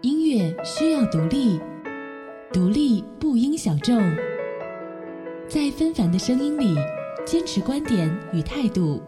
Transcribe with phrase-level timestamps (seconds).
[0.00, 1.60] 音乐需要独立，
[2.52, 3.98] 独立不应小众。
[5.48, 6.76] 在纷繁的声音里，
[7.26, 9.02] 坚持观点与态度，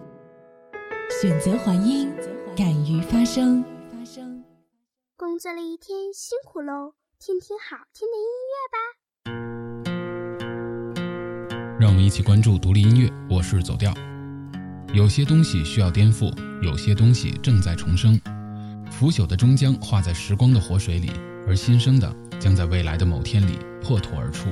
[1.23, 2.13] 选择还音，
[2.57, 3.65] 敢于发声。
[5.17, 6.95] 工作了一天，辛苦喽！
[7.21, 8.77] 听听好听的音乐吧。
[11.79, 13.09] 让我们一起关注独立音乐。
[13.31, 13.95] 我是走调。
[14.93, 18.21] 有些东西需要颠覆，有些东西正在重生。
[19.01, 21.11] 腐朽的终将化在时光的活水里，
[21.49, 24.51] 而新生的将在未来的某天里破土而出。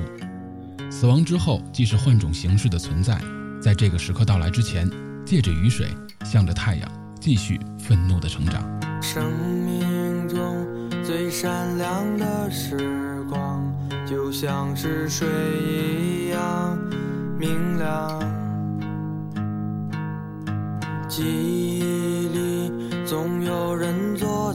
[0.89, 3.21] 死亡之后，既是换种形式的存在。
[3.61, 4.89] 在这个时刻到来之前，
[5.23, 5.89] 借着雨水，
[6.25, 8.67] 向着太阳，继续愤怒的成长。
[9.03, 9.23] 生
[9.63, 10.65] 命中
[11.03, 13.63] 最闪亮的时光，
[14.03, 15.27] 就像是水
[15.61, 16.75] 一样
[17.37, 18.19] 明亮。
[21.07, 21.48] 记忆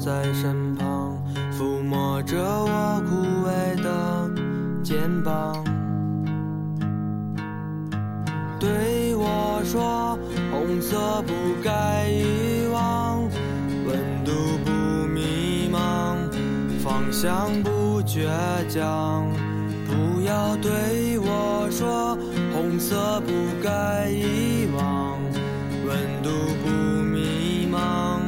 [0.04, 1.16] 在身旁，
[1.50, 4.30] 抚摸着我枯萎的
[4.83, 5.64] 肩膀。
[8.60, 10.19] 对我说
[10.52, 11.32] ：“红色不
[11.64, 13.22] 该遗忘，
[13.86, 14.32] 温度
[14.62, 14.70] 不
[15.08, 16.19] 迷茫，
[16.82, 18.28] 方向不倔
[18.69, 19.27] 强。”
[19.88, 22.14] 不要对我说
[22.52, 23.32] ：“红色不
[23.62, 25.19] 该遗忘，
[25.86, 26.28] 温度
[26.62, 26.69] 不
[27.02, 28.20] 迷茫，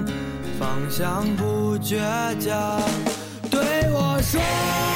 [0.58, 1.44] 方向不
[1.86, 1.96] 倔
[2.40, 2.82] 强。”
[3.48, 3.60] 对
[3.92, 4.95] 我说。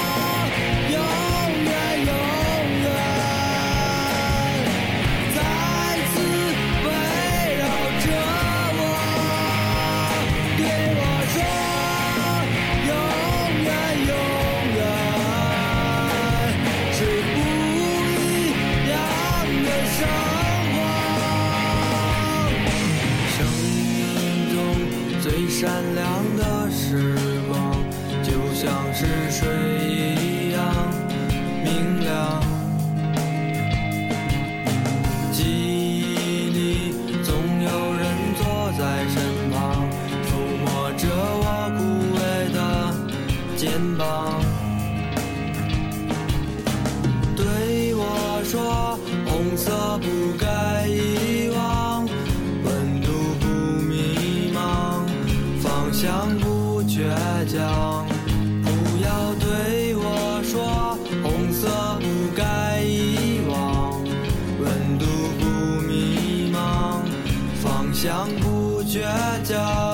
[68.01, 69.03] 方向不倔
[69.45, 69.90] 强，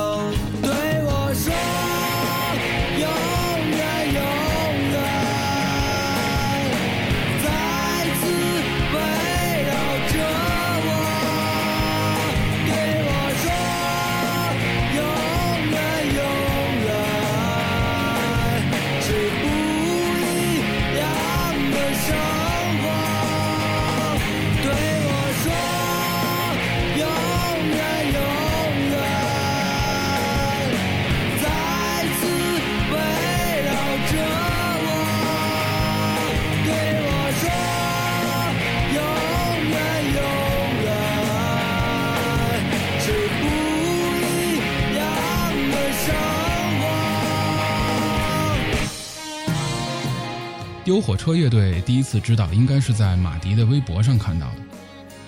[50.86, 54.58] 丢火车乐队第一次知道，应该是在马迪的微博上看到的。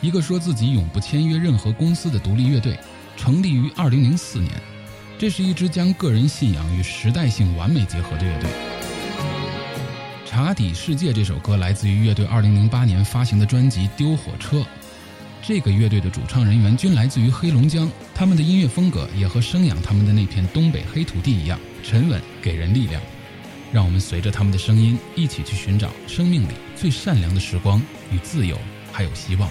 [0.00, 2.78] 一个说自己永不签约任何公司的独立乐队，
[3.16, 4.52] 成立于2004年。
[5.18, 8.48] 这是一支将个人信仰与时代性完美结合的乐队。
[10.24, 14.58] 《查底世界》这首歌来自于乐队2008年发行的专辑《丢火车》。
[15.42, 23.02] 这个乐队的主唱人员均来自于黑龙江，他们的音乐风格也和生养他们的那片东北黑土地一样，沉稳，给人力量。
[23.72, 28.58] 让我们随着他们的声音，一起去寻找生命里最善良的时光与自由，
[28.92, 29.50] 还有希望。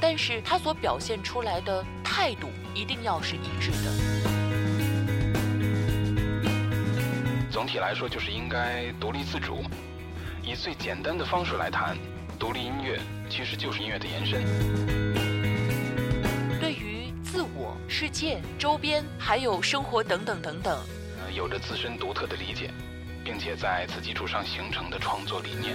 [0.00, 3.92] 但是他所表现出来的态度一定要是一致的。
[7.50, 9.64] 总体来说，就是应该独立自主。
[10.42, 11.96] 以最简单的方式来谈，
[12.38, 14.44] 独立音乐其实就是音乐的延伸。
[16.60, 20.78] 对于自我、世界、周边，还有生活等等等等，
[21.24, 22.70] 呃，有着自身独特的理解，
[23.24, 25.74] 并且在此基础上形成的创作理念。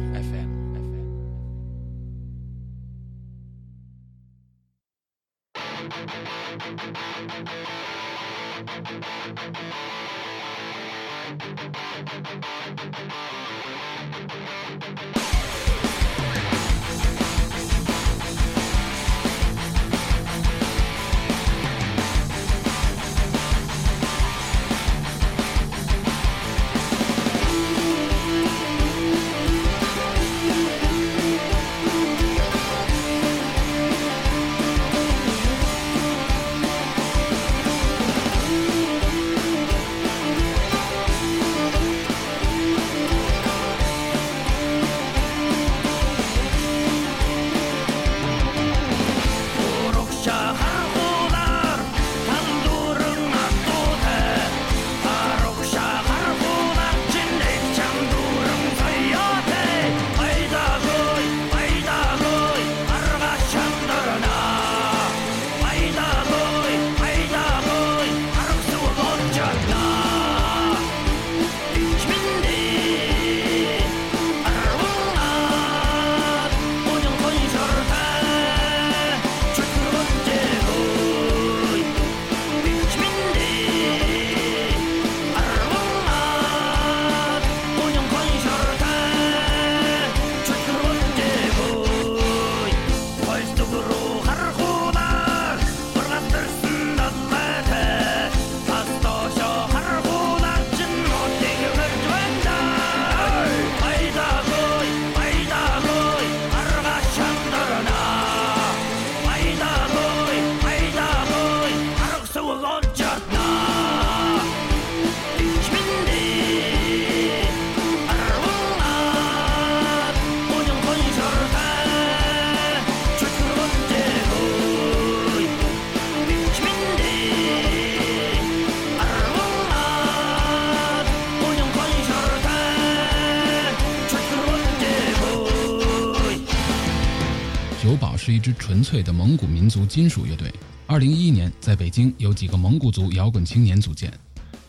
[138.71, 140.49] 纯粹的蒙古民族金属乐队。
[140.87, 144.09] 二零一一年，在北京有几个蒙古族摇滚青年组建。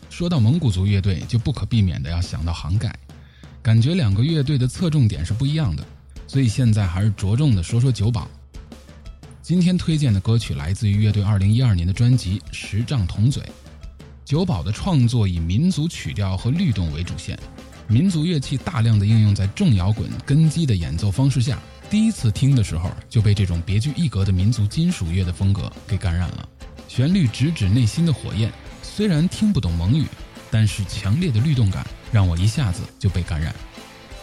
[0.09, 2.93] 说到蒙古族乐队，就不可避免的要想到杭盖，
[3.61, 5.85] 感觉两个乐队的侧重点是不一样的，
[6.27, 8.27] 所以现在还是着重的说说九宝。
[9.41, 13.41] 今天推荐的歌曲来自于乐队二零一二年的专辑《十丈铜嘴》。
[14.25, 17.39] 九宝的创作以民族曲调和律动为主线，
[17.87, 21.57] 民族乐器大量的应用在重摇滚根基的演奏方式下。
[21.93, 26.49] 第一次听的时候就被这种别具一格的民族金属乐的风格给感染了，
[26.87, 28.51] 旋律直指内心的火焰。
[28.81, 30.07] 虽然听不懂蒙语，
[30.49, 33.53] 但是强烈的律动感让我一下子就被感染。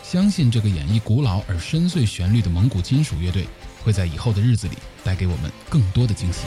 [0.03, 3.47] 相信这个演绎古老而深邃旋律的蒙古金属乐队，
[3.85, 6.41] 会在以后的日子里带给我们更多的惊喜。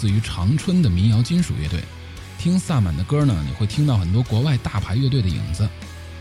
[0.00, 1.78] 自于长春的民谣金属乐队。
[2.38, 5.68] 听萨满的歌呢，你会听到很多国外大牌乐队的影子。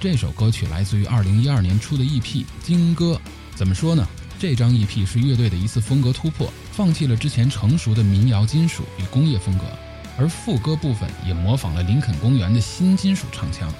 [0.01, 2.21] 这首歌曲来自于2012年出的 EP
[2.61, 3.13] 《金歌》。
[3.55, 4.05] 怎么说呢？
[4.37, 9.63] 这张 EP 是乐队的一次风格突破，放弃了之前成熟的民谣金属与工业风格，
[10.17, 13.71] 而副歌部分也模仿了林肯公园的新金属唱腔。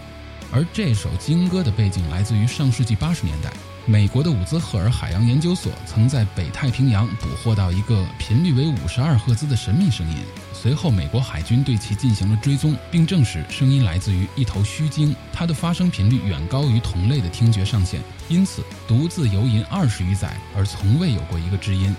[0.52, 3.52] 而这首《金歌》的背景来自于上世纪八十年代。
[3.86, 10.18] 美国的伍兹赫尔海洋研究所曾在北太平洋捕获到一个频率为五十二赫兹的神秘声音，
[10.54, 21.96] 随后美国海军对其进行了追踪，并证实声音来自于一头须鲸，它的发声频率远高于同类的听觉上限，因此独自游吟二十余载而从未有过一个知音。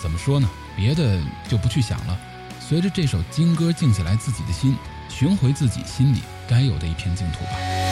[0.00, 0.48] 怎么说呢？
[0.76, 2.16] 别的就不去想了，
[2.60, 4.76] 随着这首金歌静下来自己的心，
[5.08, 7.91] 寻回自己心里该有的一片净土吧。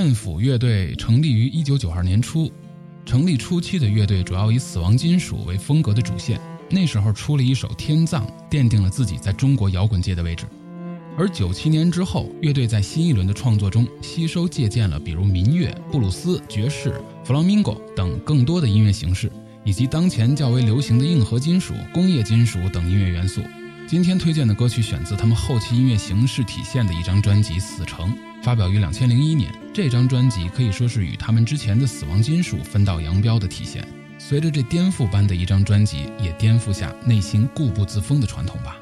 [0.00, 2.48] 战斧乐队成立于一九九二年初，
[3.04, 6.40] 成立初期的乐队主要以死亡金属为风格的主线。
[6.70, 10.46] 那时候出了一首《天葬》，奠定了自己在中国摇滚界的位置。
[11.18, 19.28] 而九七年之后，乐队在新一轮的创作中吸收借鉴了比如民乐、布鲁斯、爵士、弗朗明哥等更多的音乐形式，
[19.64, 23.42] 以及当前较为流行的硬核金属、工业金属等音乐元素。
[23.88, 28.08] 今天推荐的歌曲选自他们后期音乐形式体现的一张专辑《死城》。
[28.42, 33.86] 发表于两千零一年，这张专辑可以说是与他们之前的死亡金属分道扬镳的体现。
[34.18, 38.76] 随着这颠覆般的一张专辑，也颠覆下内心固步自封的传统吧。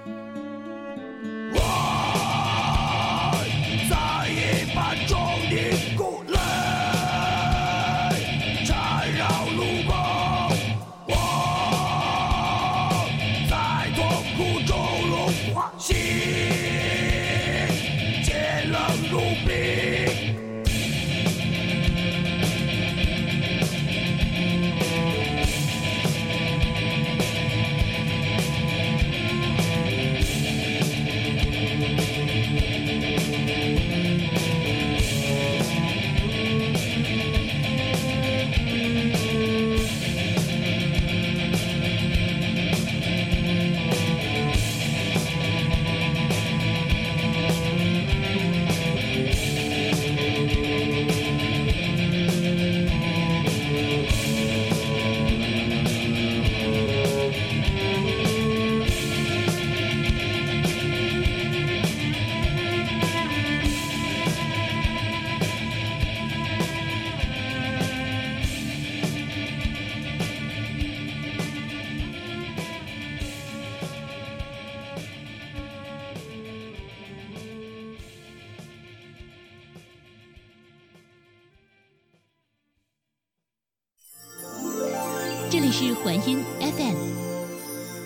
[85.59, 86.97] 这里是环音 FM，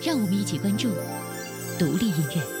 [0.01, 0.87] 让我们一起关注
[1.77, 2.60] 独立音乐。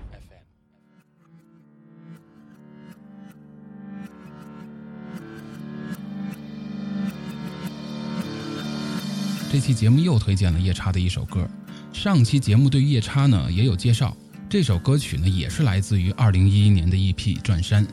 [9.51, 11.45] 这期节目又推荐了夜叉的一首歌。
[11.91, 14.15] 上期节目对夜叉呢也有介绍，
[14.49, 17.85] 这首歌曲呢也是来自于二零一一年的 EP《转山》。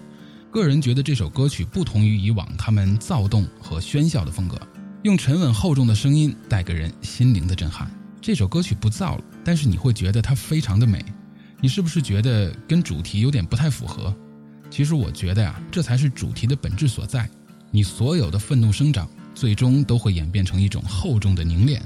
[0.53, 4.57] 个人觉得这首歌曲不同于以往他们躁动和喧嚣的风格，
[5.03, 7.91] 用沉稳厚重的声音带给人心灵的震撼。
[8.21, 11.05] 这首歌曲不燥了，但是你会觉得它非常的美。
[11.61, 14.15] 你是不是觉得跟主题有点不太符合？
[14.71, 17.29] 其实我觉得呀，这才是主题的本质所在。
[17.73, 19.11] 你所有的愤怒生长。
[19.39, 21.81] 最终都会演变成一种厚重的凝练。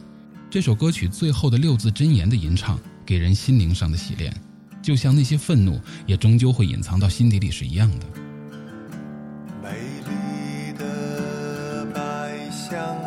[0.49, 4.35] 这首歌曲最后的六字真言的吟唱，给人心灵上的洗练，
[4.81, 8.07] 就像那些愤怒也终究会隐藏到心底里是一样的。
[9.63, 9.69] 美
[10.09, 13.02] 丽的白象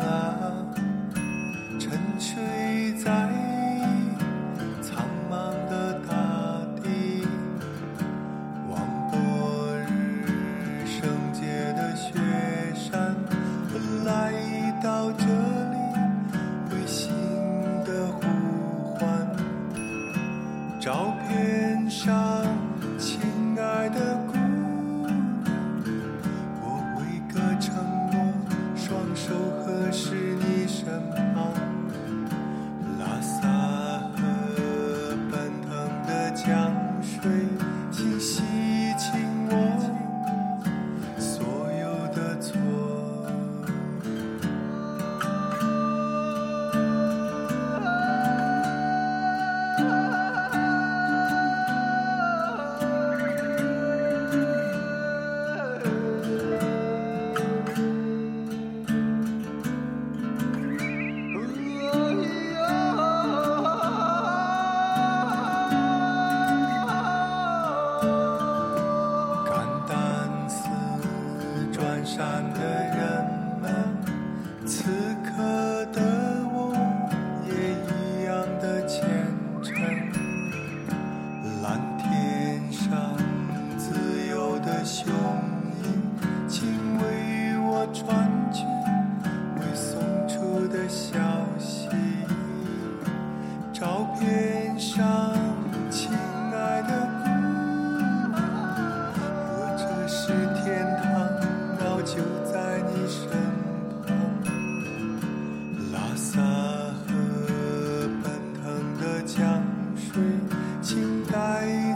[110.86, 111.95] 轻带。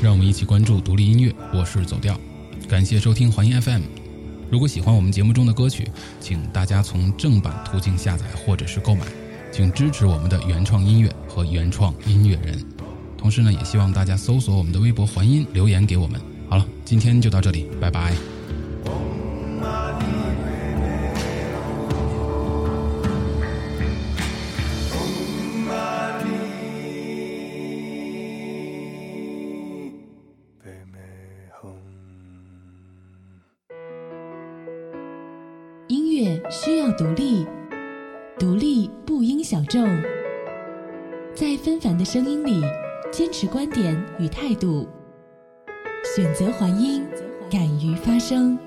[0.00, 1.34] 让我们一起关注独立音乐。
[1.52, 2.18] 我是走调，
[2.68, 3.82] 感谢收听环音 FM。
[4.48, 9.04] 如果喜欢我们节目中的歌曲，请大家从正版途径下载或者是购买，
[9.52, 12.56] 请支持我们的原创音乐和原创音乐人。
[13.16, 16.20] 同时呢，也希望大家搜索我们的微博环音留言给我们。
[16.48, 18.37] 好了，今天就到这里，拜拜。
[42.10, 42.62] 声音里
[43.12, 44.88] 坚持观点与态度，
[46.16, 47.06] 选择还音，
[47.50, 48.58] 敢于发声。